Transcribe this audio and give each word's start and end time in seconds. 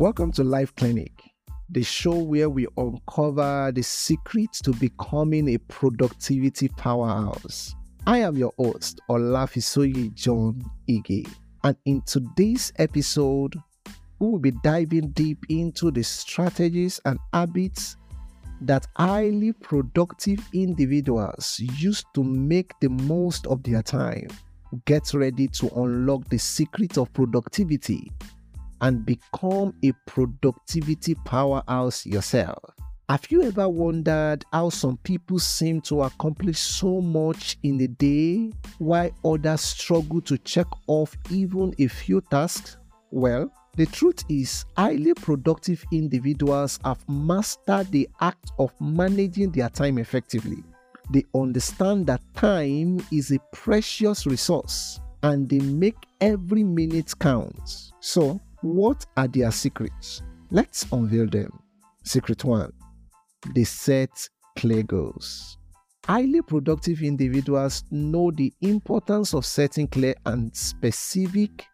Welcome 0.00 0.32
to 0.32 0.42
Life 0.42 0.74
Clinic, 0.74 1.12
the 1.70 1.84
show 1.84 2.16
where 2.16 2.50
we 2.50 2.66
uncover 2.76 3.70
the 3.72 3.82
secrets 3.82 4.60
to 4.62 4.72
becoming 4.72 5.50
a 5.50 5.58
productivity 5.58 6.66
powerhouse. 6.66 7.76
I 8.04 8.18
am 8.18 8.36
your 8.36 8.52
host, 8.58 9.00
Olafisoye 9.08 10.12
John 10.12 10.60
Ige, 10.88 11.28
and 11.62 11.76
in 11.84 12.02
today's 12.02 12.72
episode, 12.80 13.54
we 14.18 14.26
will 14.26 14.40
be 14.40 14.50
diving 14.64 15.10
deep 15.12 15.38
into 15.48 15.92
the 15.92 16.02
strategies 16.02 17.00
and 17.04 17.16
habits 17.32 17.96
that 18.62 18.88
highly 18.96 19.52
productive 19.52 20.40
individuals 20.52 21.60
use 21.76 22.04
to 22.14 22.24
make 22.24 22.72
the 22.80 22.88
most 22.88 23.46
of 23.46 23.62
their 23.62 23.80
time. 23.80 24.26
Get 24.86 25.14
ready 25.14 25.46
to 25.46 25.68
unlock 25.76 26.28
the 26.30 26.38
secret 26.38 26.98
of 26.98 27.12
productivity 27.12 28.10
and 28.84 29.06
become 29.06 29.74
a 29.82 29.92
productivity 30.06 31.14
powerhouse 31.24 32.04
yourself. 32.04 32.62
Have 33.08 33.26
you 33.30 33.42
ever 33.42 33.66
wondered 33.66 34.44
how 34.52 34.68
some 34.68 34.98
people 34.98 35.38
seem 35.38 35.80
to 35.82 36.02
accomplish 36.02 36.58
so 36.58 37.00
much 37.00 37.56
in 37.62 37.80
a 37.80 37.88
day 37.88 38.52
while 38.78 39.10
others 39.24 39.62
struggle 39.62 40.20
to 40.22 40.36
check 40.36 40.66
off 40.86 41.16
even 41.30 41.74
a 41.78 41.86
few 41.86 42.20
tasks? 42.30 42.76
Well, 43.10 43.50
the 43.74 43.86
truth 43.86 44.22
is, 44.28 44.66
highly 44.76 45.14
productive 45.14 45.82
individuals 45.90 46.78
have 46.84 47.02
mastered 47.08 47.90
the 47.90 48.06
act 48.20 48.52
of 48.58 48.78
managing 48.82 49.50
their 49.52 49.70
time 49.70 49.96
effectively. 49.96 50.62
They 51.10 51.24
understand 51.34 52.06
that 52.08 52.20
time 52.34 53.00
is 53.10 53.30
a 53.32 53.38
precious 53.50 54.26
resource 54.26 55.00
and 55.22 55.48
they 55.48 55.60
make 55.60 55.96
every 56.20 56.64
minute 56.64 57.18
count. 57.18 57.92
So, 58.00 58.42
what 58.64 59.04
are 59.16 59.28
their 59.28 59.50
secrets? 59.50 60.22
Let's 60.50 60.86
unveil 60.90 61.26
them. 61.26 61.50
Secret 62.02 62.44
1 62.44 62.72
They 63.54 63.64
set 63.64 64.28
clear 64.56 64.82
goals. 64.82 65.58
Highly 66.06 66.40
productive 66.42 67.02
individuals 67.02 67.84
know 67.90 68.30
the 68.30 68.52
importance 68.62 69.34
of 69.34 69.44
setting 69.44 69.86
clear 69.86 70.14
and 70.26 70.54
specific 70.56 71.66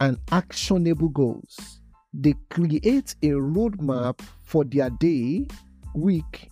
and 0.00 0.18
actionable 0.30 1.08
goals. 1.08 1.80
They 2.12 2.34
create 2.50 3.14
a 3.22 3.28
roadmap 3.28 4.20
for 4.42 4.64
their 4.64 4.90
day, 4.90 5.46
week, 5.94 6.50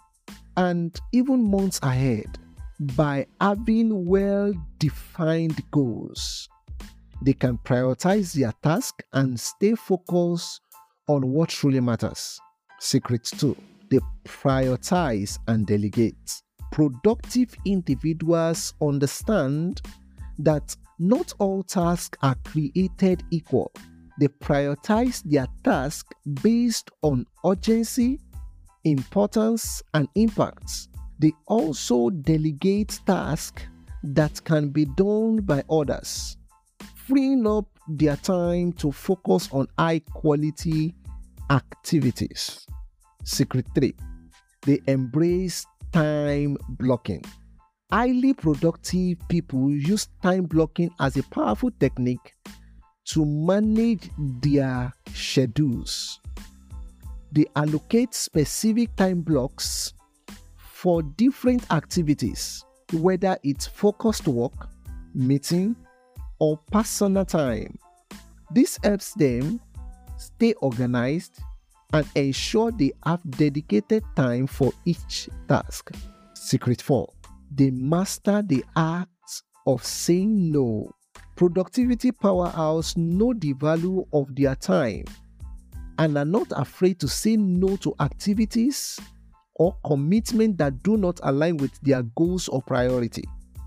and 0.56 0.98
even 1.12 1.50
months 1.50 1.80
ahead 1.82 2.38
by 2.96 3.26
having 3.40 4.06
well 4.06 4.52
defined 4.78 5.62
goals. 5.70 6.48
They 7.24 7.32
can 7.32 7.56
prioritize 7.56 8.34
their 8.34 8.52
task 8.62 9.02
and 9.14 9.40
stay 9.40 9.74
focused 9.74 10.60
on 11.08 11.32
what 11.32 11.48
truly 11.48 11.80
matters. 11.80 12.38
Secret 12.80 13.24
2 13.24 13.56
They 13.90 13.98
prioritize 14.24 15.38
and 15.48 15.66
delegate. 15.66 16.42
Productive 16.70 17.54
individuals 17.64 18.74
understand 18.82 19.80
that 20.38 20.76
not 20.98 21.32
all 21.38 21.62
tasks 21.62 22.18
are 22.22 22.36
created 22.44 23.22
equal. 23.30 23.72
They 24.20 24.28
prioritize 24.28 25.22
their 25.24 25.46
task 25.62 26.12
based 26.42 26.90
on 27.00 27.26
urgency, 27.44 28.20
importance, 28.84 29.82
and 29.94 30.08
impact. 30.14 30.88
They 31.18 31.32
also 31.46 32.10
delegate 32.10 33.00
tasks 33.06 33.62
that 34.02 34.44
can 34.44 34.68
be 34.68 34.84
done 34.84 35.40
by 35.40 35.64
others, 35.70 36.36
freeing 37.06 37.46
up 37.46 37.66
their 37.88 38.16
time 38.16 38.72
to 38.72 38.90
focus 38.90 39.48
on 39.52 39.66
high 39.78 40.00
quality 40.12 40.94
activities. 41.50 42.66
Secret 43.24 43.66
3 43.74 43.94
They 44.62 44.80
embrace 44.86 45.66
time 45.92 46.56
blocking. 46.68 47.22
Highly 47.92 48.32
productive 48.32 49.18
people 49.28 49.70
use 49.70 50.08
time 50.22 50.44
blocking 50.44 50.90
as 50.98 51.16
a 51.16 51.22
powerful 51.24 51.70
technique 51.78 52.32
to 53.06 53.24
manage 53.24 54.10
their 54.18 54.92
schedules. 55.12 56.20
They 57.32 57.44
allocate 57.54 58.14
specific 58.14 58.96
time 58.96 59.20
blocks 59.20 59.92
for 60.56 61.02
different 61.02 61.70
activities, 61.70 62.64
whether 62.92 63.36
it's 63.42 63.66
focused 63.66 64.26
work, 64.26 64.68
meeting, 65.14 65.76
or 66.44 66.58
personal 66.70 67.24
time. 67.24 67.78
This 68.50 68.78
helps 68.82 69.14
them 69.14 69.60
stay 70.18 70.52
organized 70.60 71.38
and 71.94 72.06
ensure 72.14 72.70
they 72.70 72.92
have 73.06 73.22
dedicated 73.30 74.04
time 74.14 74.46
for 74.46 74.70
each 74.84 75.30
task. 75.48 75.90
Secret 76.34 76.82
4 76.82 77.08
they 77.56 77.70
master 77.70 78.42
the 78.42 78.62
art 78.76 79.08
of 79.66 79.82
saying 79.84 80.52
no. 80.52 80.90
Productivity 81.34 82.12
powerhouse 82.12 82.94
know 82.96 83.32
the 83.32 83.52
value 83.52 84.04
of 84.12 84.34
their 84.34 84.54
time 84.54 85.04
and 85.98 86.18
are 86.18 86.24
not 86.26 86.48
afraid 86.56 87.00
to 87.00 87.08
say 87.08 87.36
no 87.36 87.76
to 87.76 87.94
activities 88.00 89.00
or 89.54 89.74
commitment 89.86 90.58
that 90.58 90.82
do 90.82 90.96
not 90.96 91.20
align 91.22 91.56
with 91.56 91.80
their 91.80 92.02
goals 92.02 92.48
or 92.48 92.60
priority. 92.60 93.24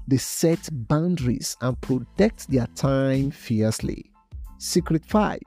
They 0.07 0.17
set 0.17 0.69
boundaries 0.71 1.57
and 1.59 1.79
protect 1.81 2.49
their 2.49 2.67
time 2.75 3.29
fiercely. 3.29 4.09
Secret 4.57 5.03
5 5.05 5.39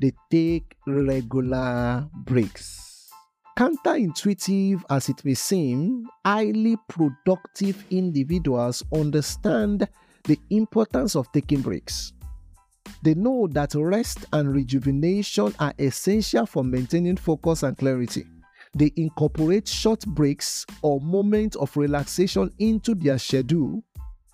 They 0.00 0.12
take 0.30 0.76
regular 0.86 2.08
breaks. 2.14 3.10
Counterintuitive 3.58 4.82
as 4.88 5.08
it 5.08 5.24
may 5.24 5.34
seem, 5.34 6.08
highly 6.24 6.76
productive 6.88 7.84
individuals 7.90 8.84
understand 8.92 9.88
the 10.24 10.38
importance 10.50 11.16
of 11.16 11.30
taking 11.32 11.60
breaks. 11.60 12.12
They 13.02 13.14
know 13.14 13.48
that 13.50 13.74
rest 13.74 14.26
and 14.32 14.54
rejuvenation 14.54 15.54
are 15.58 15.74
essential 15.78 16.46
for 16.46 16.62
maintaining 16.62 17.16
focus 17.16 17.64
and 17.64 17.76
clarity. 17.76 18.26
They 18.76 18.92
incorporate 18.96 19.68
short 19.68 20.06
breaks 20.06 20.64
or 20.82 21.00
moments 21.00 21.56
of 21.56 21.76
relaxation 21.76 22.50
into 22.58 22.94
their 22.94 23.18
schedule 23.18 23.82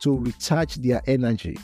to 0.01 0.17
recharge 0.19 0.77
their 0.77 1.03
energy. 1.07 1.57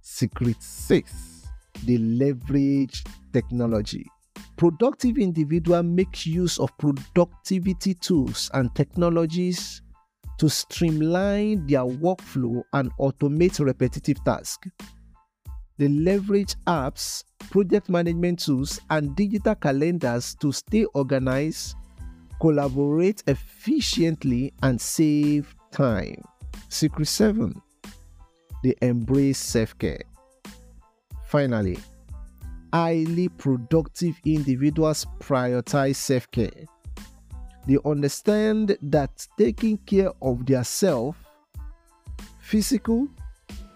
Secret 0.00 0.62
6 0.62 1.46
They 1.84 1.98
leverage 1.98 3.04
technology 3.32 4.10
productive 4.58 5.18
individual 5.18 5.82
make 5.84 6.26
use 6.26 6.58
of 6.58 6.76
productivity 6.78 7.94
tools 7.94 8.50
and 8.54 8.74
technologies 8.74 9.80
to 10.38 10.50
streamline 10.50 11.64
their 11.66 11.84
workflow 11.84 12.62
and 12.72 12.90
automate 12.98 13.64
repetitive 13.64 14.22
tasks. 14.24 14.68
They 15.78 15.88
leverage 15.88 16.56
apps, 16.66 17.22
project 17.50 17.88
management 17.88 18.40
tools, 18.40 18.80
and 18.90 19.14
digital 19.14 19.54
calendars 19.54 20.34
to 20.40 20.50
stay 20.50 20.84
organized, 20.86 21.76
collaborate 22.40 23.22
efficiently, 23.28 24.52
and 24.62 24.80
save 24.80 25.54
time. 25.70 26.20
Secret 26.68 27.06
7 27.06 27.60
They 28.62 28.74
embrace 28.82 29.38
self 29.38 29.76
care. 29.78 30.02
Finally, 31.24 31.78
highly 32.72 33.28
productive 33.28 34.14
individuals 34.24 35.06
prioritize 35.18 35.96
self 35.96 36.30
care. 36.30 36.66
They 37.66 37.78
understand 37.84 38.76
that 38.82 39.26
taking 39.36 39.78
care 39.78 40.10
of 40.22 40.46
their 40.46 40.64
self, 40.64 41.16
physical, 42.40 43.08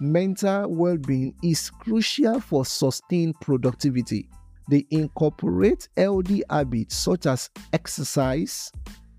mental 0.01 0.69
well 0.69 0.97
being 0.97 1.35
is 1.43 1.71
crucial 1.71 2.41
for 2.41 2.65
sustained 2.65 3.41
productivity. 3.41 4.29
They 4.69 4.87
incorporate 4.91 5.89
healthy 5.97 6.43
habits 6.49 6.95
such 6.95 7.27
as 7.27 7.51
exercise, 7.73 8.73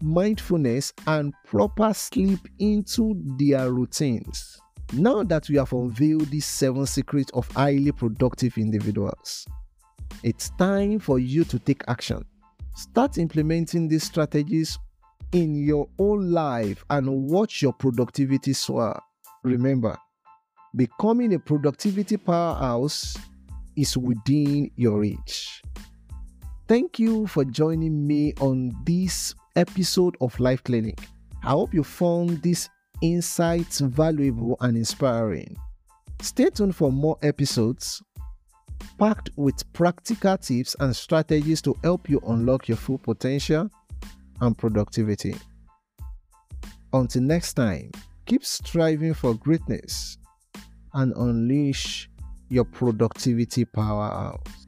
mindfulness, 0.03 0.93
and 1.07 1.33
proper 1.45 1.93
sleep 1.93 2.39
into 2.59 3.15
their 3.37 3.71
routines. 3.71 4.59
Now 4.93 5.23
that 5.23 5.49
we 5.49 5.55
have 5.55 5.73
unveiled 5.73 6.29
these 6.29 6.45
seven 6.45 6.85
secrets 6.85 7.31
of 7.33 7.49
highly 7.53 7.91
productive 7.91 8.57
individuals, 8.57 9.47
it's 10.21 10.51
time 10.51 10.99
for 10.99 11.17
you 11.17 11.43
to 11.45 11.57
take 11.57 11.83
action. 11.87 12.23
Start 12.75 13.17
implementing 13.17 13.87
these 13.87 14.03
strategies 14.03 14.77
in 15.31 15.55
your 15.55 15.87
own 15.97 16.31
life 16.31 16.83
and 16.89 17.09
watch 17.09 17.61
your 17.61 17.73
productivity 17.73 18.53
soar. 18.53 19.01
Remember, 19.43 19.97
becoming 20.75 21.33
a 21.33 21.39
productivity 21.39 22.17
powerhouse 22.17 23.17
is 23.75 23.97
within 23.97 24.69
your 24.75 24.99
reach. 24.99 25.61
Thank 26.67 26.99
you 26.99 27.27
for 27.27 27.43
joining 27.45 28.05
me 28.05 28.33
on 28.39 28.71
this 28.85 29.35
episode 29.55 30.15
of 30.21 30.39
Life 30.39 30.63
Clinic. 30.63 30.99
I 31.43 31.51
hope 31.51 31.73
you 31.73 31.83
found 31.83 32.41
these 32.41 32.69
insights 33.01 33.79
valuable 33.79 34.57
and 34.61 34.77
inspiring. 34.77 35.57
Stay 36.21 36.49
tuned 36.49 36.75
for 36.75 36.91
more 36.91 37.17
episodes 37.21 38.01
packed 38.97 39.29
with 39.35 39.71
practical 39.73 40.37
tips 40.37 40.75
and 40.79 40.95
strategies 40.95 41.61
to 41.61 41.75
help 41.83 42.09
you 42.09 42.21
unlock 42.27 42.67
your 42.67 42.77
full 42.77 42.97
potential 42.97 43.69
and 44.41 44.57
productivity. 44.57 45.35
Until 46.91 47.23
next 47.23 47.53
time, 47.53 47.91
keep 48.25 48.45
striving 48.45 49.13
for 49.13 49.33
greatness 49.33 50.17
and 50.93 51.13
unleash 51.15 52.09
your 52.49 52.65
productivity 52.65 53.65
powerhouse. 53.65 54.62